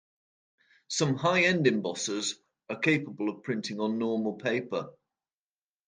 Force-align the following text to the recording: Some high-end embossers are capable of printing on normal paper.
Some 0.87 1.15
high-end 1.15 1.67
embossers 1.67 2.39
are 2.71 2.79
capable 2.79 3.29
of 3.29 3.43
printing 3.43 3.79
on 3.79 3.99
normal 3.99 4.33
paper. 4.33 4.89